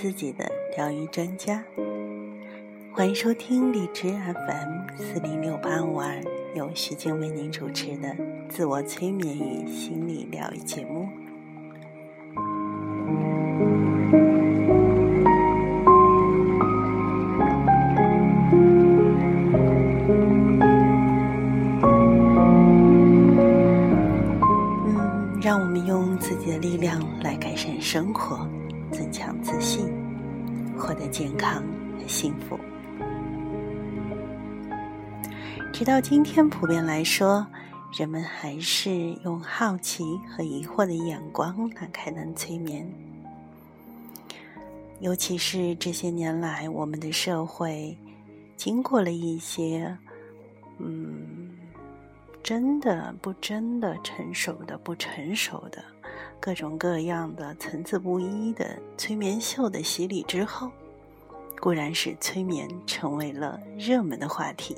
[0.00, 1.64] 自己的疗愈专家。
[2.92, 6.22] 欢迎收听荔枝 FM 四零六八五二，
[6.54, 8.16] 由徐静为您主持的
[8.48, 11.08] 自我催眠与心理疗愈节目。
[30.98, 31.62] 的健康
[31.98, 32.58] 和幸福。
[35.72, 37.46] 直到今天，普遍来说，
[37.96, 38.90] 人们还是
[39.24, 42.90] 用好奇和疑惑的眼光来开展催眠。
[45.00, 47.96] 尤其是这些年来，我们的社会
[48.56, 49.96] 经过了一些，
[50.78, 51.50] 嗯，
[52.42, 55.84] 真的不真的、成熟的不成熟的、
[56.40, 60.68] 各种各样的层次不一的催眠秀的洗礼之后，
[61.60, 64.76] 固然使催眠成为了热门的话题。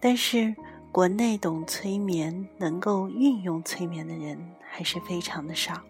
[0.00, 0.54] 但是，
[0.90, 5.80] 国内懂催眠、能够运用催眠的人还是非常的少，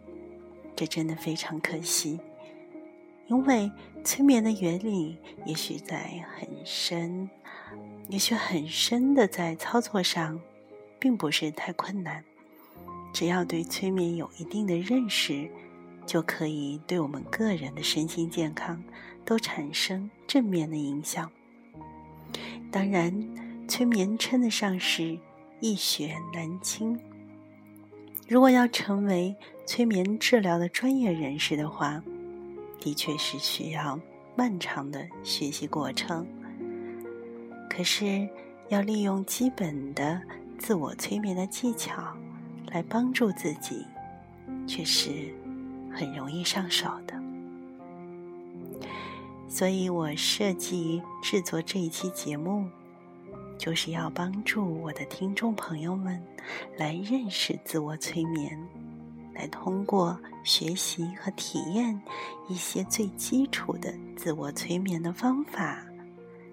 [0.74, 2.18] 这真的非常可惜。
[3.28, 3.70] 因为
[4.02, 7.30] 催眠的原理也许在很深，
[8.08, 10.40] 也许很深的在操作上，
[10.98, 12.24] 并不是太困难。
[13.12, 15.48] 只要对催眠有一定的认识，
[16.06, 18.82] 就可以对我们个人的身心健康
[19.24, 21.30] 都产生正面的影响。
[22.70, 23.50] 当然。
[23.70, 25.16] 催眠称得上是
[25.60, 26.98] 易学难精。
[28.26, 29.32] 如果要成为
[29.64, 32.02] 催眠治疗的专业人士的话，
[32.80, 33.96] 的确是需要
[34.34, 36.26] 漫长的学习过程。
[37.70, 38.28] 可是，
[38.70, 40.20] 要利用基本的
[40.58, 42.12] 自我催眠的技巧
[42.72, 43.86] 来帮助自己，
[44.66, 45.32] 却是
[45.92, 47.14] 很容易上手的。
[49.48, 52.68] 所以我设计制作这一期节目。
[53.58, 56.18] 就是要帮助我的听众朋友们
[56.78, 58.58] 来认识自我催眠，
[59.34, 62.00] 来通过学习和体验
[62.48, 65.76] 一些最基础的自我催眠的方法，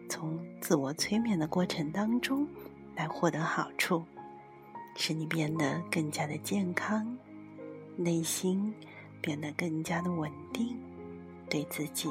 [0.09, 2.45] 从自我催眠的过程当中
[2.93, 4.03] 来获得好处，
[4.97, 7.17] 使你变得更加的健康，
[7.95, 8.73] 内心
[9.27, 10.77] 变得更加的稳定，
[11.49, 12.09] 对自己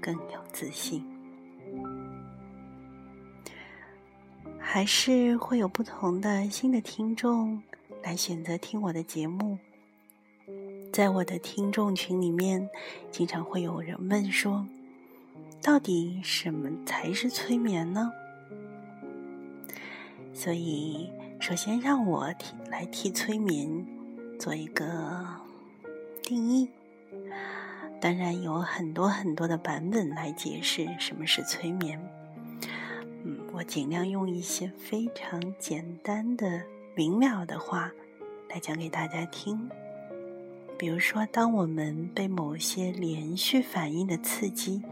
[0.00, 1.04] 更有自信。
[4.58, 7.62] 还是会有不同的新的听众
[8.02, 9.58] 来选择听我的节目。
[10.90, 12.70] 在我的听众群里面，
[13.10, 14.66] 经常会有人问说
[15.60, 18.10] ：“到底什么才是催眠呢？”
[20.32, 23.86] 所以，首先让我替来替催眠
[24.38, 25.26] 做一个
[26.24, 26.68] 定义。
[28.00, 32.00] 当然，有很多很多的版本来解释什么是催眠。
[33.24, 36.62] 嗯我尽量用一些非常简单的、
[36.94, 37.90] 明了的话
[38.50, 39.70] 来讲给大家听。
[40.76, 44.82] 比如说，当我们被某些连续反应的刺激，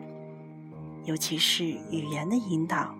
[1.04, 2.94] 尤其是语言的引导，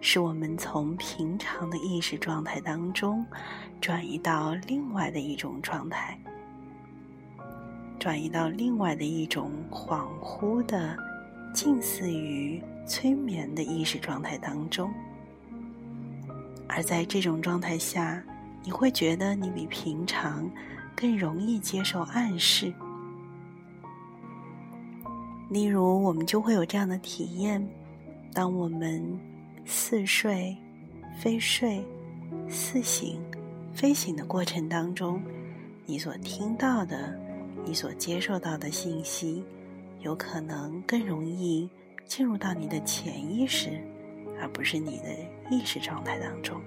[0.00, 3.24] 使我们从平常的意识状态当中
[3.80, 6.18] 转移到另外的一种状态，
[8.04, 10.94] 转移到另外的一种恍惚的、
[11.54, 12.62] 近似于。
[12.86, 14.92] 催眠的意识状态当中，
[16.68, 18.22] 而在这种状态下，
[18.62, 20.46] 你会觉得你比平常
[20.94, 22.70] 更容易接受暗示。
[25.48, 27.66] 例如，我们就会有这样的体验：
[28.34, 29.02] 当我们
[29.64, 30.54] 似睡、
[31.18, 31.82] 非睡、
[32.50, 33.18] 似醒、
[33.72, 35.22] 非醒的过程当中，
[35.86, 37.18] 你所听到的、
[37.64, 39.44] 你所接受到的信息，
[40.00, 41.68] 有可能更容易。
[42.06, 43.80] 进入到你的潜意识，
[44.38, 45.06] 而不是你的
[45.50, 46.60] 意识状态当中。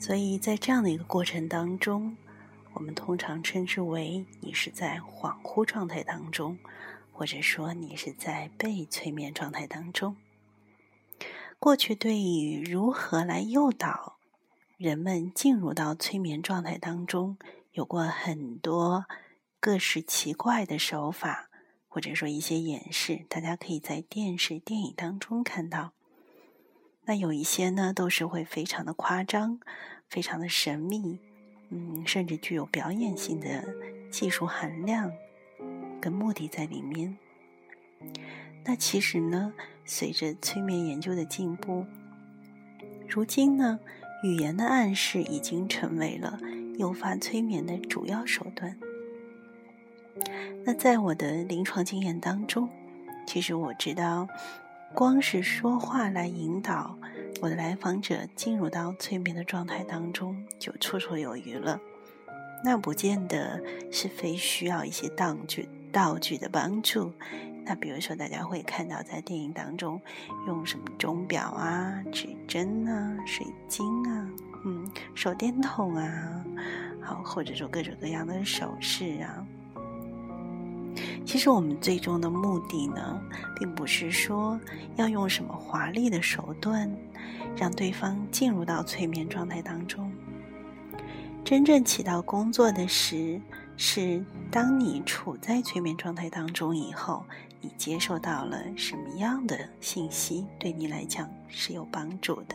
[0.00, 2.16] 所以在这样的一个过程当中，
[2.72, 6.58] 我们通常称之为你是在恍惚状态当中，
[7.12, 10.16] 或者说你是在被催眠状态当中。
[11.60, 14.16] 过去对于如何来诱导
[14.82, 17.38] 人们进入到催眠状态当中，
[17.70, 19.04] 有过很多。
[19.60, 21.48] 各式奇怪的手法，
[21.86, 25.92] 或者说一些演示，大家可以在电视、电影当中看到。
[27.04, 29.60] 那有一些呢，都是会非常的夸张，
[30.08, 31.20] 非常的神秘，
[31.68, 33.64] 嗯，甚至具有表演性的
[34.10, 35.12] 技术含量
[36.00, 37.16] 跟目的在里面。
[38.64, 39.54] 那其实呢，
[39.84, 41.86] 随着催眠研究的进步，
[43.08, 43.78] 如今呢，
[44.22, 46.38] 语言的暗示已经成为了
[46.78, 48.76] 诱发催眠的主要手段。
[50.64, 52.68] 那在我的临床经验当中，
[53.26, 54.28] 其实我知道，
[54.94, 56.96] 光是说话来引导
[57.40, 61.80] 我的来访者进入到催眠的状态当中，就绰绰有余了。
[62.64, 63.60] 那不见得
[63.90, 67.12] 是非需要一些道具道具的帮助。
[67.64, 70.00] 那比如说，大家会看到在电影当中
[70.46, 74.28] 用什么钟表啊、指针啊、水晶啊、
[74.64, 76.44] 嗯、手电筒啊，
[77.00, 79.46] 好，或者说各种各样的首饰啊。
[81.24, 83.20] 其实我们最终的目的呢，
[83.58, 84.60] 并不是说
[84.96, 86.92] 要用什么华丽的手段
[87.56, 90.12] 让对方进入到催眠状态当中。
[91.44, 93.40] 真正起到工作的是，
[93.76, 97.24] 是当你处在催眠状态当中以后，
[97.62, 102.54] 你接受到了什么样的信息，对你来讲是有帮助的。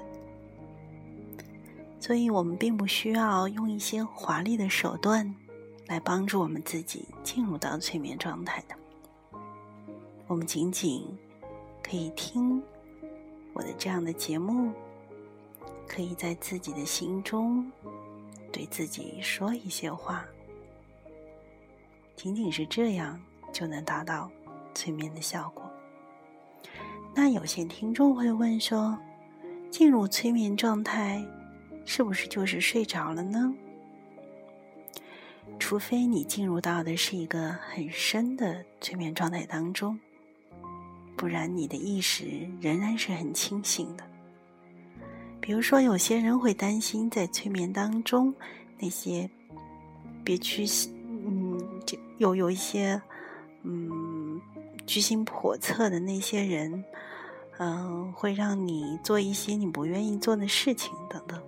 [1.99, 5.33] 所以我们并不需要用一些华丽的手段。
[5.87, 8.75] 来帮助我们自己进入到催眠状态的，
[10.27, 11.07] 我们仅仅
[11.81, 12.61] 可以听
[13.53, 14.73] 我的这样的节目，
[15.87, 17.71] 可以在自己的心中
[18.51, 20.25] 对自己说一些话，
[22.17, 23.17] 仅仅是这样
[23.53, 24.29] 就能达到
[24.77, 25.63] 催眠的效果。
[27.15, 28.95] 那有些听众会问说，
[29.71, 31.25] 进入催眠状态
[31.83, 33.51] 是不是就是睡着了呢？
[35.57, 39.99] 除非你进入到的是一个很深的催眠状态当中，
[41.15, 42.25] 不然你的意识
[42.61, 44.03] 仍然是很清醒的。
[45.41, 48.31] 比如说，有些人会担心在催眠当中
[48.77, 49.27] 那些
[50.23, 50.93] 别居心，
[51.25, 51.59] 嗯，
[52.19, 53.01] 有有一些
[53.63, 53.89] 嗯
[54.87, 56.83] 居心叵测的那些人，
[57.59, 61.39] 嗯，会让你做一些你不愿意做的事情等等。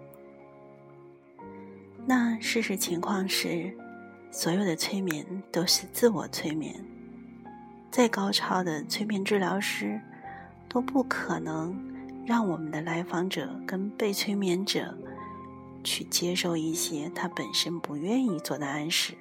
[2.06, 3.75] 那事实情况是。
[4.31, 6.86] 所有的催眠都是自我催眠，
[7.89, 10.00] 再高超的催眠治疗师
[10.69, 11.75] 都不可能
[12.27, 14.95] 让我们的来访者跟被催眠者
[15.83, 19.15] 去接受一些他本身不愿意做的暗示、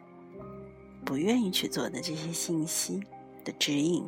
[1.07, 3.03] 不愿意去做的这些信息
[3.49, 4.05] 的指引。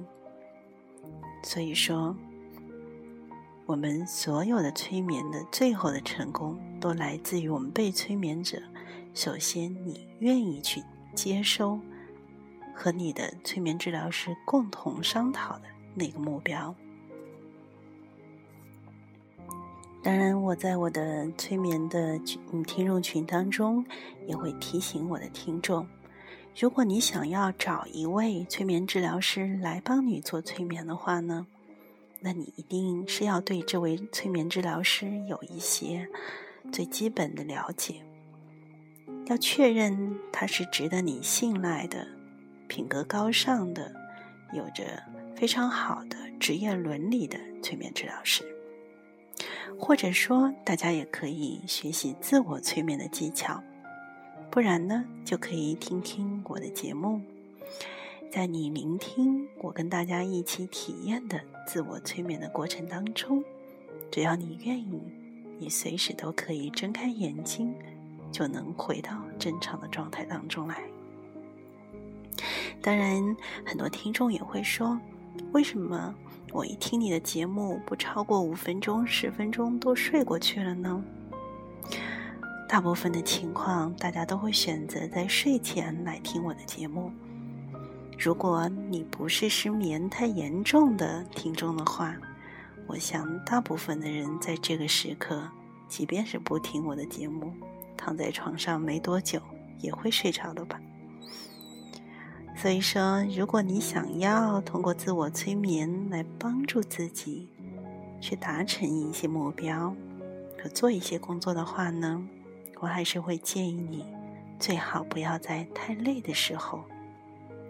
[1.43, 2.15] 所以说，
[3.65, 8.61] 我们所有的催眠的最后的成功，都来自于我们被催眠者。
[9.15, 10.83] 首先，你愿意去
[11.15, 11.81] 接收
[12.75, 15.63] 和你的催眠治疗师共同商讨的
[15.95, 16.75] 那个目标。
[20.03, 22.21] 当然，我在我的催眠的
[22.53, 23.85] 嗯听众群当中，
[24.27, 25.87] 也会提醒我的听众：
[26.58, 31.47] 如果你想要找一位催眠治疗师来帮你做催眠的话呢，
[32.20, 36.06] 那你一定是要对这位催眠治疗师有一些
[36.70, 38.02] 最基本的了解。
[39.26, 42.06] 要确认他是值得你信赖的、
[42.69, 43.94] 品格高尚的、
[44.53, 45.03] 有着
[45.36, 48.44] 非常好的职业伦理的催眠治疗师，
[49.79, 53.63] 或者说，大家也可以学习自我催眠的技巧。
[54.51, 57.21] 不然呢，就可以听听我的节目，
[58.31, 63.45] 在你聆听我跟大家一起体验的自我催眠的过程当中，
[64.11, 65.01] 只要你愿意，
[65.59, 67.75] 你随时都可以睁开眼睛。
[68.33, 70.81] 就能回到正常的状态当中来。
[72.81, 74.97] 当然，很多听众也会说
[75.51, 76.15] ：“为什么
[76.53, 81.05] 我一听你的节目，不超过五分钟、十分钟都睡过去了呢？”
[82.70, 87.10] 大部分的情况，大家都会选择在睡前来听我的节目。
[88.17, 92.17] 如果你不是失眠太严重的听众的话，
[92.86, 95.43] 我想大部分的人在这个时刻，
[95.89, 97.53] 即便是不听我的节目。
[97.96, 99.43] 躺在床上没多久
[99.81, 100.81] 也会睡着的吧。
[102.55, 107.48] 所以说，如果你想要通过自我催眠来帮助自己
[108.20, 109.93] 去达成一些目标
[110.62, 112.24] 和做一些工作的话呢，
[112.81, 114.05] 我还是会建议你
[114.58, 116.84] 最好不要在太累的时候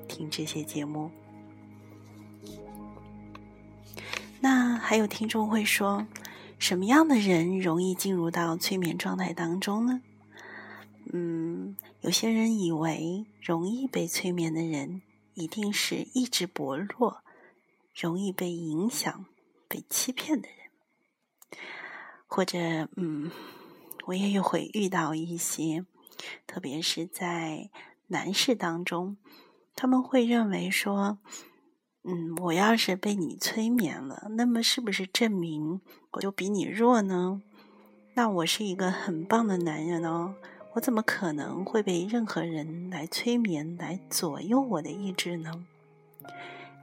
[0.09, 1.11] 听这些节目。
[4.41, 6.07] 那还有听众会说，
[6.59, 10.01] 什么样的人容易进入到催眠状态当中呢？
[11.13, 15.03] 嗯，有些人以为容易被催眠的人
[15.35, 17.23] 一定是意志薄弱、
[17.95, 19.27] 容易被影响、
[19.69, 21.61] 被欺骗的人，
[22.27, 23.31] 或者嗯，
[24.07, 25.85] 我也有会遇到一些，
[26.47, 27.71] 特别是在
[28.09, 29.17] 男士当中，
[29.77, 31.19] 他们会认为说，
[32.03, 35.81] 嗯，我要是被你催眠了，那么是不是证明
[36.13, 37.43] 我就比你弱呢？
[38.15, 40.35] 那我是一个很棒的男人哦。
[40.75, 45.67] 我怎么可能会被任何人来催眠、来左右我的意志呢？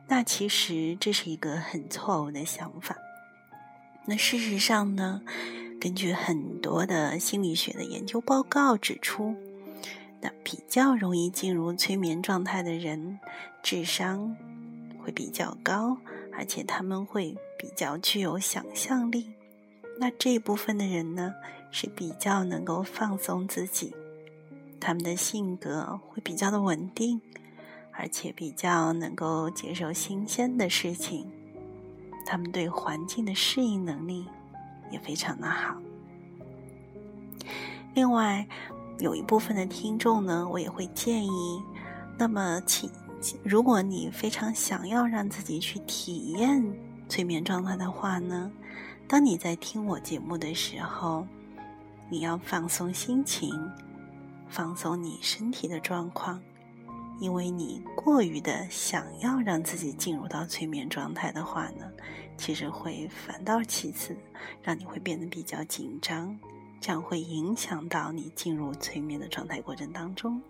[0.09, 2.97] 那其实这是一个很错误的想法。
[4.05, 5.21] 那事实上呢，
[5.79, 9.35] 根据很多的心理学的研究报告指出，
[10.21, 13.19] 那比较容易进入催眠状态的人，
[13.61, 14.35] 智商
[14.99, 15.97] 会比较高，
[16.33, 19.31] 而且他们会比较具有想象力。
[19.99, 21.33] 那这部分的人呢，
[21.71, 23.95] 是比较能够放松自己，
[24.79, 27.21] 他们的性格会比较的稳定。
[27.99, 31.31] 而且比较能够接受新鲜的事情，
[32.27, 34.27] 他们对环境的适应能力
[34.91, 35.75] 也非常的好。
[37.93, 38.47] 另外，
[38.99, 41.61] 有一部分的听众呢，我也会建议，
[42.17, 42.89] 那么请，
[43.43, 46.63] 如果你非常想要让自己去体验
[47.09, 48.51] 催眠状态的话呢，
[49.07, 51.25] 当你在听我节目的时候，
[52.09, 53.51] 你要放松心情，
[54.47, 56.41] 放松你身体的状况。
[57.19, 61.91] 因为你过于的想要让自己进入到催眠状态的话呢，
[62.37, 64.15] 其实会反倒其次，
[64.61, 66.39] 让你会变得比较紧张，
[66.79, 70.41] 这样会影响到你进入催眠的状态过程当中。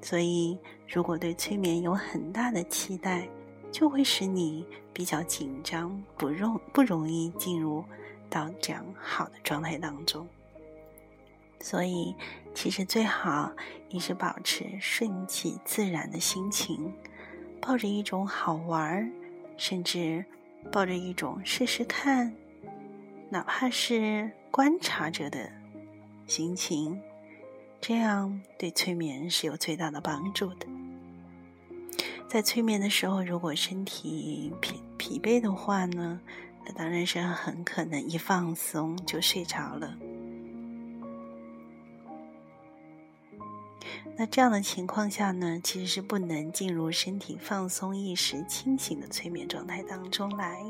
[0.00, 3.28] 所以，如果对催眠有很大的期待，
[3.72, 7.84] 就会使你比较紧张，不容不容易进入
[8.30, 10.26] 到这样好的状态当中。
[11.60, 12.14] 所以，
[12.54, 13.50] 其实最好
[13.90, 16.94] 你是保持顺其自然的心情，
[17.60, 19.10] 抱着一种好玩儿
[19.58, 20.24] 甚至
[20.72, 22.32] 抱着一种试试看，
[23.28, 25.50] 哪怕是观察者的
[26.26, 26.98] 心情，
[27.80, 30.66] 这样对催眠是有最大的帮助的。
[32.28, 36.20] 在催眠的时候，如果身体疲疲惫的话呢，
[36.64, 39.96] 那当然是很可能一放松就睡着了。
[44.16, 50.64] 那这样的情况下呢，其实是不能进入身体放松、意识清醒的催眠状态当中来。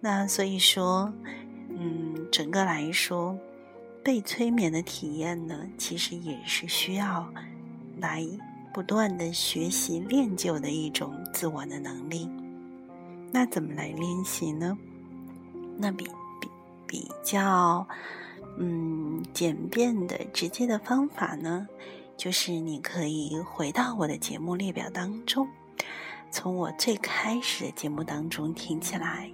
[0.00, 1.12] 那所以说，
[1.68, 3.38] 嗯，整个来说，
[4.02, 7.32] 被催眠的体验呢，其实也是需要
[7.98, 8.26] 来
[8.74, 12.28] 不断的学习练就的一种自我的能力。
[13.30, 14.76] 那怎么来练习呢？
[15.78, 16.04] 那比
[16.40, 16.48] 比
[16.86, 17.86] 比较。
[18.58, 21.66] 嗯，简便的、直接的方法呢，
[22.16, 25.48] 就是你可以回到我的节目列表当中，
[26.30, 29.30] 从我最开始的节目当中听起来。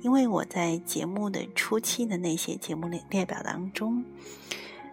[0.00, 4.04] 因为我在节目的初期的那些节目列列表当中，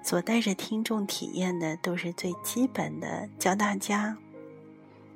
[0.01, 4.17] 所带着听众体验的都是最基本的，教大家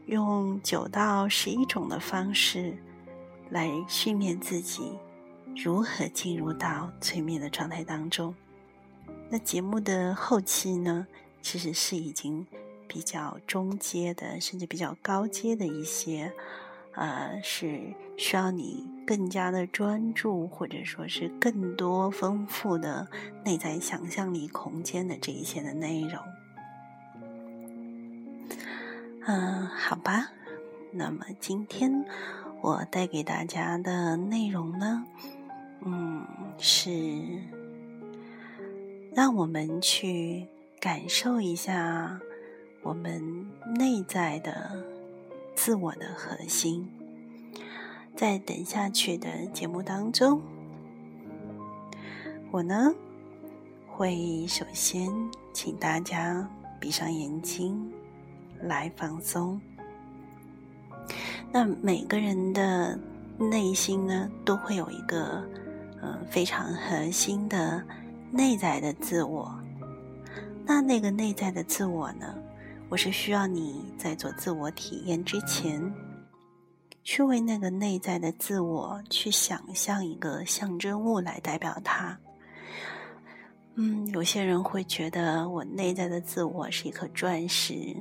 [0.06, 2.78] 用九到十一种的方式
[3.50, 4.92] 来训练自己。
[5.62, 8.34] 如何进入到催眠的状态当中？
[9.30, 11.06] 那节目的后期呢，
[11.42, 12.48] 其实是已经
[12.88, 16.32] 比较中阶的，甚至比较高阶的一些，
[16.94, 23.10] 呃，是需要你更加的专注，或者说是更多丰富的
[23.44, 26.24] 内在想象力空间的这一些的内容。
[29.26, 30.32] 嗯，好吧。
[30.94, 32.06] 那么今天
[32.62, 35.04] 我带给大家的内容呢？
[35.82, 36.26] 嗯，
[36.58, 36.82] 是
[39.16, 40.46] 让我们去
[40.80, 42.20] 感受一下
[42.84, 44.84] 我们内在的
[45.56, 46.88] 自我的核心。
[48.16, 50.42] 在等下去的节目当中，
[52.52, 52.94] 我呢
[53.88, 55.10] 会首先
[55.54, 56.46] 请大家
[56.80, 57.90] 闭上眼睛
[58.62, 59.60] 来放松。
[61.52, 63.00] 那每个人的
[63.38, 65.48] 内心呢，都会有一个。
[66.02, 67.84] 嗯，非常核心的
[68.32, 69.54] 内在的自我。
[70.66, 72.36] 那那个内在的自我呢？
[72.90, 75.94] 我是需要你在做自我体验之前，
[77.04, 82.18] 去为那个内在的自我去想象一个象征物来代表它。
[83.76, 87.96] 嗯，有些人会觉得我内在的自我是一颗钻石，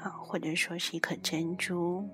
[0.00, 2.06] 啊，或者说是一颗珍珠，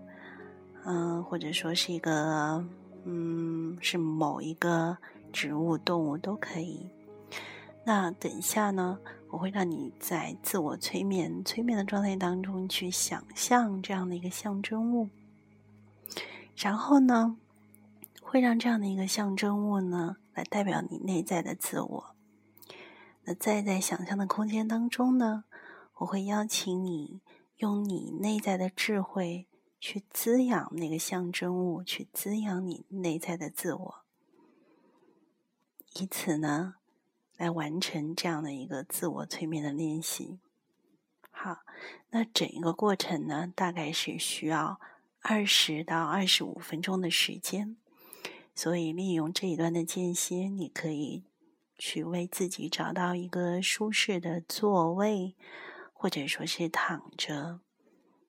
[0.85, 2.65] 嗯，或者说是一个，
[3.05, 4.97] 嗯，是某一个。
[5.39, 6.91] 植物、动物都可以。
[7.85, 8.99] 那等一下呢，
[9.31, 15.09] 我会让你在自我催眠、催眠的状态当中去想象这样的一个象征物，
[16.57, 17.37] 然后呢，
[18.21, 22.17] 会让这样的一个象征物呢来代表你内在的自我。
[23.23, 25.45] 那再在想象的空间当中呢，
[25.99, 27.21] 我会邀请你
[27.59, 29.47] 用你内在的智慧
[29.79, 34.08] 去滋养那个象征物，去滋养你内在的自我。
[35.95, 36.75] 以此呢，
[37.37, 40.39] 来完成这样的一个自我催眠的练习。
[41.31, 41.59] 好，
[42.11, 44.81] 那整一个过程呢，大概是需要
[45.21, 47.77] 二十到二十五分钟的时间。
[48.55, 51.23] 所以，利用这一段的间歇，你可以
[51.77, 55.37] 去为自己找到一个舒适的座位，
[55.93, 57.61] 或者说是躺着，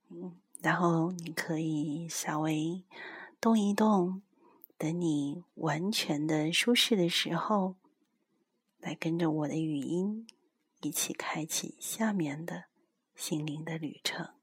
[0.09, 2.83] 嗯，然后你可以稍微
[3.41, 4.21] 动一动，
[4.79, 7.75] 等你完全的舒适的时候，
[8.79, 10.25] 来跟着我的语音
[10.79, 12.67] 一起开启下面的
[13.13, 14.38] 心灵的旅程。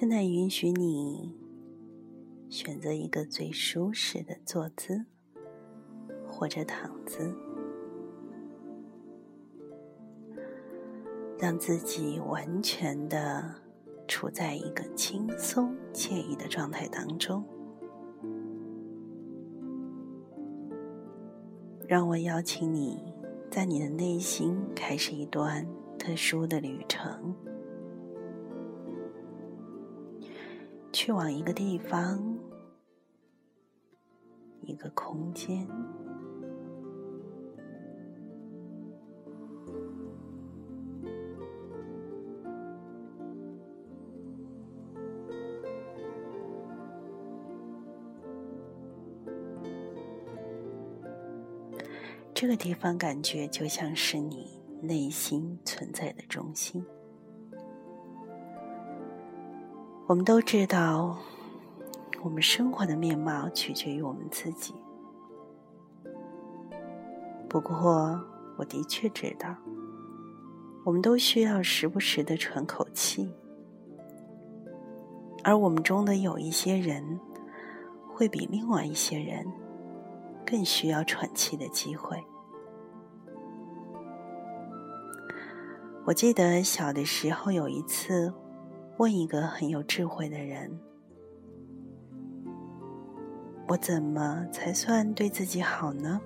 [0.00, 1.34] 现在允许你
[2.48, 5.04] 选择一个最舒适的坐姿
[6.24, 7.34] 或者躺姿。
[11.36, 13.52] 让自己完全的
[14.06, 17.44] 处在一个轻松惬意的状态当中。
[21.88, 23.02] 让我邀请你，
[23.50, 25.66] 在你的内心开始一段
[25.98, 27.34] 特殊的旅程，
[31.08, 32.22] 去往一个地方，
[34.60, 35.66] 一个空间。
[52.34, 56.84] 这个地方感觉就像是你内心存在的中心。
[60.08, 61.18] 我们都知道，
[62.22, 64.74] 我们生活的面貌取决于我们自己。
[67.46, 68.18] 不过，
[68.56, 69.54] 我的确知道，
[70.82, 73.30] 我们都需要时不时的喘口气，
[75.44, 77.20] 而我们中的有一些人，
[78.08, 79.46] 会比另外一些人。
[80.46, 82.16] 更需要喘气的机会。
[86.06, 88.32] 我记得小的时候有一次，
[88.98, 90.76] 问一个很有智慧的人
[93.68, 96.20] ：“我怎么才算对自己好呢？”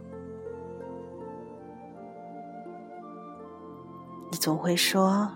[4.32, 5.30] 你总会说：“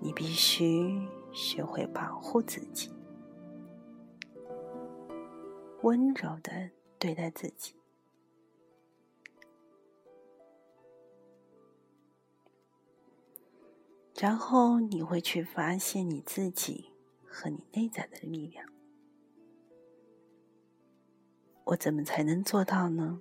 [0.00, 2.90] 你必须学会保护自己。”
[5.82, 7.74] 温柔的对待自己，
[14.22, 16.92] 然后你会去发现你自己
[17.26, 18.64] 和你内在的力量。
[21.64, 23.20] 我怎么才能做到呢？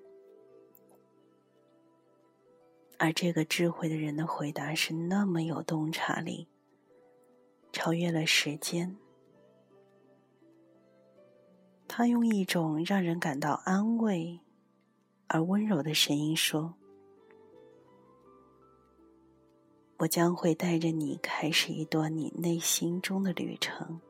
[2.99, 6.47] 而这个智慧的人的回答是那么有洞察力，
[7.71, 8.95] 超越了时间。
[11.87, 14.39] 他用一种让人感到安慰
[15.25, 16.75] 而温柔的声音说
[20.01, 24.01] ：“我将会带着你开始一段你内心中的旅程。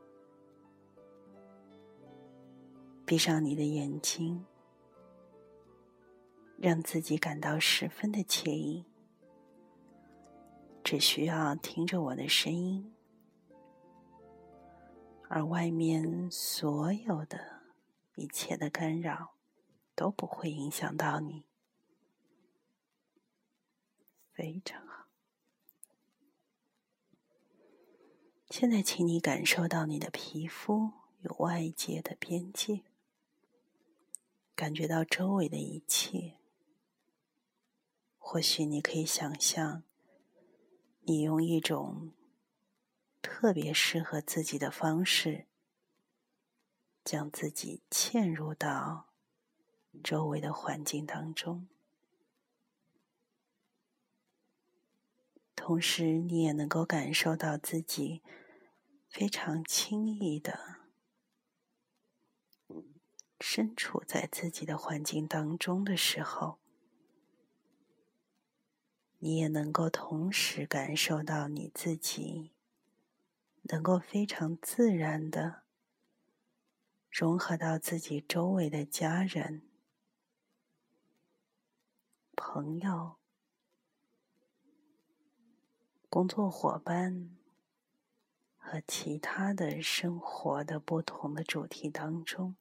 [3.04, 4.42] 闭上你的眼睛，
[6.56, 8.86] 让自己感到十分的惬意。
[10.82, 12.94] 只需要听着我的声音，
[15.28, 17.60] 而外面所有的。”
[18.16, 19.36] 一切的干扰
[19.94, 21.44] 都不会影响到你，
[24.32, 25.06] 非常好。
[28.54, 30.90] 现在，请你感受到你的皮肤
[31.22, 32.82] 与外界的边界，
[34.54, 36.34] 感觉到周围的一切。
[38.18, 39.84] 或许你可以想象，
[41.04, 42.12] 你用一种
[43.22, 45.46] 特别适合自己的方式。
[47.02, 49.06] 将自己嵌入到
[50.04, 51.66] 周围的环境当中，
[55.56, 58.22] 同时你也能够感受到自己
[59.12, 60.80] 非常轻易的
[63.38, 66.58] 身处在自己的环境当中的时候，
[69.18, 72.52] 你也能够同时感受到你自己
[73.64, 75.62] 能够非常自然的。
[77.10, 79.68] 融合到自己周围的家人、
[82.34, 83.16] 朋友、
[86.08, 87.36] 工作伙伴
[88.64, 92.54] 和其他的生活的不同的主题当中。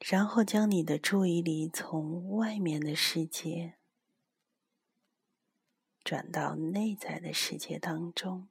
[0.00, 3.76] 然后将你的注意力从外面的世界
[6.02, 8.48] 转到内在的世界当中。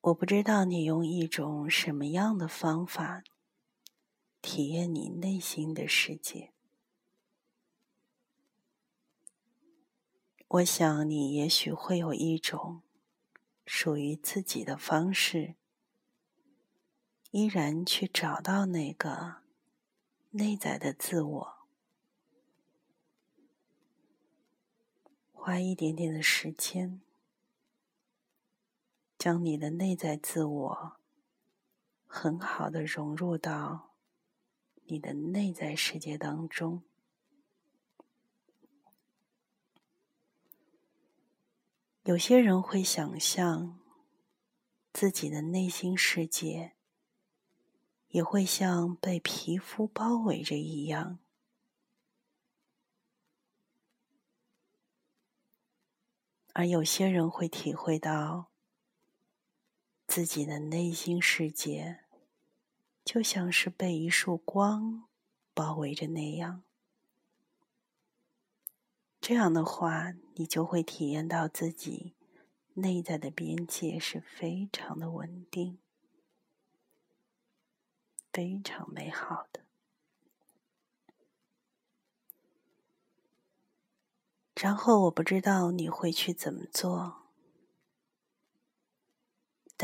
[0.00, 3.22] 我不知道你用一种什么样的方法
[4.42, 6.52] 体验你内心的世界。
[10.48, 12.82] 我想，你也许会有一种
[13.64, 15.54] 属于自己的方式，
[17.30, 19.36] 依然去找到那个
[20.32, 21.54] 内在的自我。
[25.32, 27.00] 花一点点的时间，
[29.16, 30.96] 将你的内在自我
[32.06, 33.91] 很好的融入到
[34.92, 36.82] 你的内在世界当中。
[42.02, 43.80] 有些人会想象
[44.92, 46.74] 自己的内心世界
[48.08, 51.18] 也会像被皮肤包围着一样，
[56.52, 58.50] 而有些人会体会到
[60.06, 62.04] 自己的内心世界
[63.04, 65.08] 就像是被一束光
[65.52, 66.62] 包围着那样。
[69.20, 72.14] 这样的话，你就会体验到自己
[72.74, 75.78] 内在的边界是非常的稳定、
[78.32, 79.60] 非常美好的。
[84.54, 87.21] 然后我不知道你会去怎么做，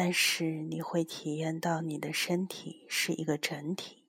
[0.01, 4.05] 但是你会体验到你的身体是一个整体。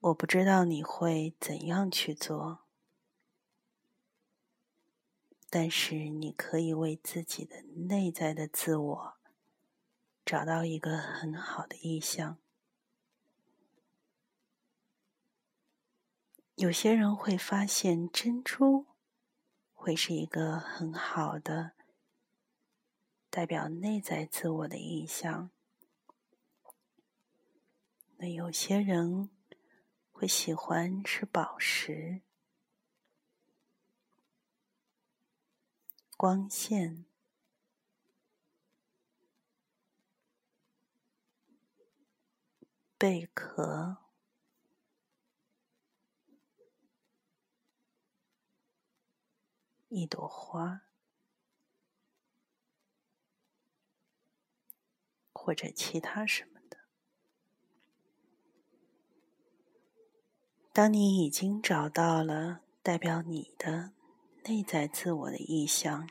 [0.00, 2.60] 我不知道你会怎样去做，
[5.50, 9.14] 但是你可以为自己的内在的自我
[10.24, 12.38] 找到一个很好的意向。
[16.54, 18.86] 有些人会发现珍珠
[19.74, 21.72] 会是一个很好的
[23.38, 25.52] 代表内在自我的印象，
[28.16, 29.30] 那有些人。
[30.10, 32.22] 会喜欢吃宝石、
[36.16, 37.04] 光线、
[42.98, 43.98] 贝壳、
[49.86, 50.87] 一朵花，
[55.48, 56.76] 或者其他什么的。
[60.74, 63.94] 当你已经找到了代表你的
[64.44, 66.06] 内在自我的意向，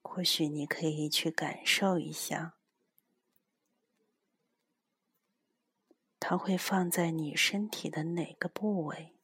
[0.00, 2.54] 或许你可以去感受一下，
[6.18, 9.14] 它会放在你身体的哪个部位？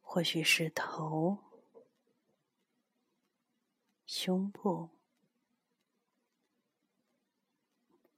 [0.00, 1.49] 或许是头、
[4.22, 4.90] 胸部。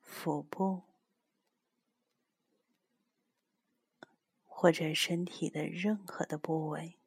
[0.01, 0.83] 腹部，
[4.45, 6.99] 或者身体的任何的部位，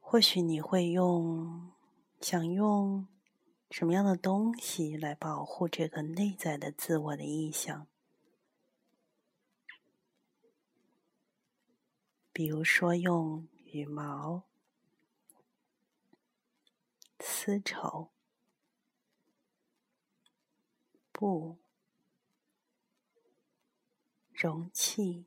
[0.00, 1.70] 或许你会用
[2.22, 3.06] 想用
[3.70, 7.91] 什么样的东西来保护这个内在的自我的意向？
[12.32, 14.48] 比如说，用羽毛。
[17.24, 18.10] 丝绸、
[21.12, 21.58] 布、
[24.32, 25.26] 容器，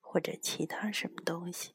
[0.00, 1.74] 或者其他什么东西。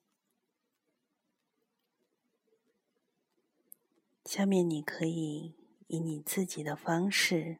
[4.25, 5.55] 下面你可以
[5.87, 7.59] 以你自己的方式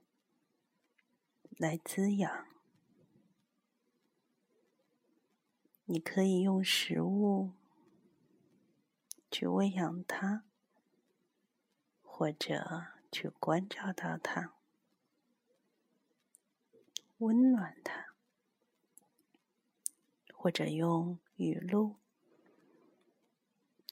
[1.57, 2.56] 来滋养。
[5.87, 7.51] 你可以用食物。
[9.29, 10.45] 去喂养它，
[12.01, 14.53] 或者去关照到它，
[17.17, 18.15] 温暖它，
[20.33, 21.97] 或者用语录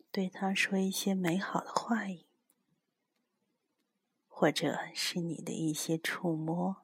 [0.09, 2.25] 对他说一些美好的话语，
[4.29, 6.77] 或者是你的一些触摸，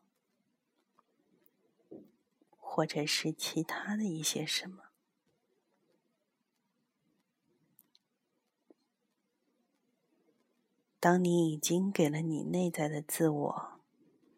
[2.59, 4.90] 或者是其他的一些什么。
[11.01, 13.71] 当你已经给了你内在的自我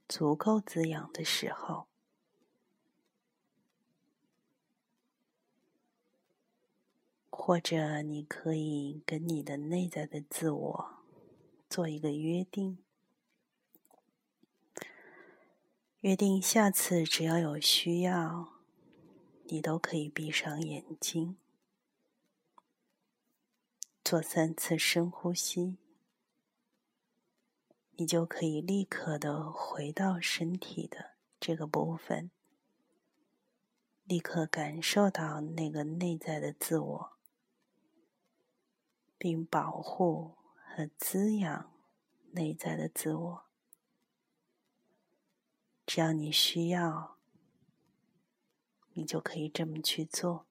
[0.08, 1.88] 足够滋养的时候，
[7.30, 10.90] 或者你可以跟你的内在的自我
[11.70, 12.78] 做一个约定，
[16.00, 18.54] 约定下次只要有需要，
[19.48, 21.36] 你都可以闭上眼睛，
[24.02, 25.83] 做三次深呼吸。
[27.96, 32.32] 你就可以立刻的回到身体的这个部分，
[34.04, 37.14] 立刻感受到那个内在的自我，
[39.18, 41.72] 并保护和滋养
[42.32, 43.46] 内在的自我。
[45.86, 47.18] 只要你需要，
[48.94, 50.48] 你就可以这么去做。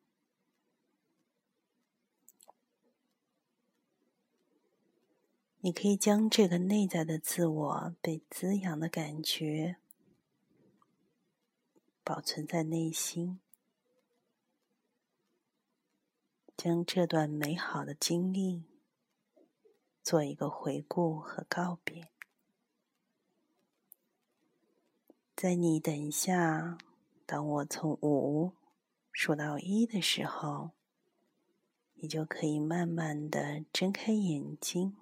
[5.64, 9.77] 你可以将这个内在的自我被滋养的感觉
[12.03, 13.38] 保存在内心，
[16.57, 18.64] 将这段美好的经历
[20.03, 22.11] 做一个回顾和告别。
[25.37, 26.77] 在你等一下，
[27.25, 28.55] 当我从五
[29.12, 30.72] 数到一的时候，
[31.94, 34.96] 你就可以慢慢的睁开眼睛。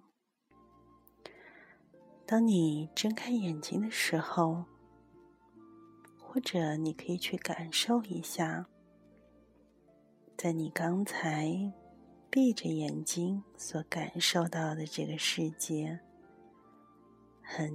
[2.31, 4.65] 当你睁开眼睛的时候，
[6.17, 8.69] 或者你可以去感受一下，
[10.37, 11.73] 在你刚才
[12.31, 15.99] 闭着眼睛所感受到的这个世界，
[17.43, 17.69] 和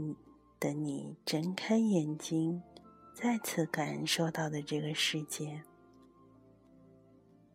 [0.58, 2.64] 等你睁开眼睛
[3.14, 5.64] 再次感受到的这个世界，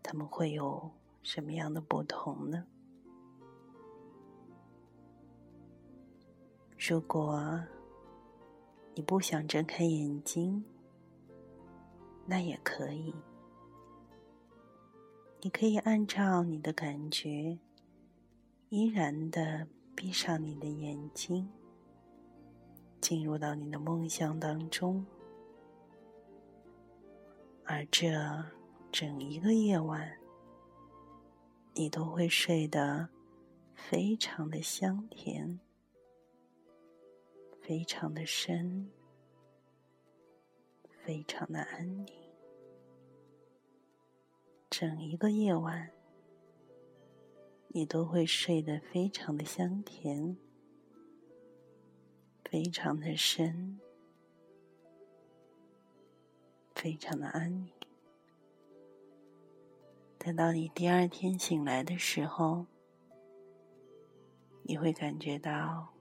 [0.03, 0.91] 他们会有
[1.23, 2.67] 什么样的不同呢？
[6.83, 7.63] 如果
[8.95, 10.65] 你不想睁开眼睛，
[12.25, 13.15] 那也可以。
[15.43, 17.59] 你可以按照你的感觉，
[18.71, 21.47] 依然的闭上你的眼睛，
[22.99, 25.05] 进入到你的梦乡当中。
[27.67, 28.11] 而这
[28.91, 30.17] 整一个夜晚，
[31.75, 33.11] 你都会睡得
[33.75, 35.61] 非常的香甜。
[37.71, 38.91] 非常的深，
[41.05, 42.13] 非常的安宁。
[44.69, 45.93] 整一个夜晚，
[47.69, 50.37] 你都会睡得非常的香甜，
[52.45, 53.79] 非常的深，
[56.75, 57.71] 非常的安宁。
[60.19, 62.67] 等到你第二天醒来的时候，
[64.65, 65.95] 你会感觉到。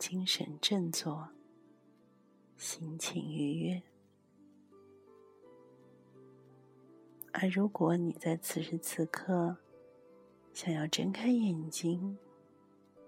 [0.00, 1.28] 精神振作，
[2.56, 3.82] 心情愉悦。
[7.32, 9.58] 而如果你在此时此刻
[10.54, 12.16] 想要睁开眼睛，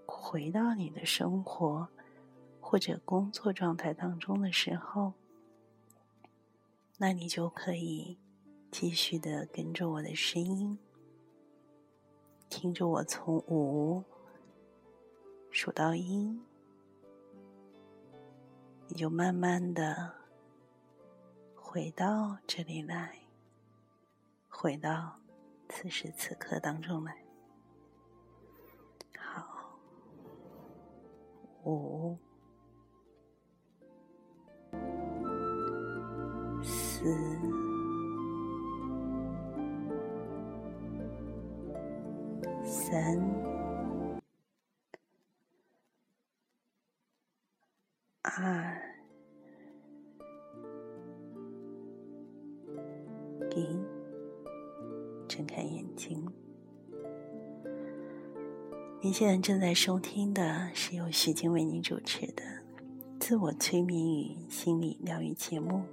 [0.05, 1.89] 回到你的生活
[2.61, 5.13] 或者工作状态当中的时候，
[6.99, 8.19] 那你就可以
[8.69, 10.77] 继续的跟着我的声音，
[12.51, 14.03] 听着我从五
[15.49, 16.39] 数到一。
[18.95, 20.13] 你就慢慢的
[21.55, 23.17] 回到这里来，
[24.47, 25.19] 回到
[25.67, 27.17] 此时此刻当中来。
[29.17, 29.79] 好，
[31.63, 32.15] 五、
[36.61, 37.17] 四、
[42.63, 43.62] 三。
[48.35, 48.81] 二，
[53.55, 53.77] 一，
[55.27, 56.27] 睁开眼睛。
[59.01, 62.41] 您现在正在收听的是由徐静为您主持的
[63.19, 65.83] 自我催眠与心理疗愈节目。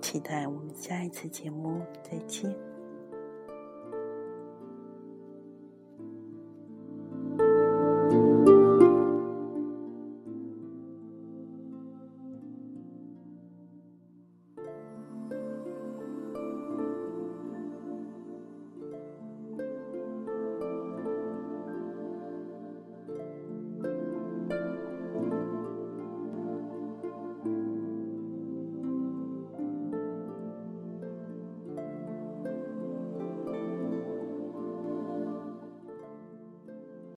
[0.00, 2.54] 期待我们下一次节目再见。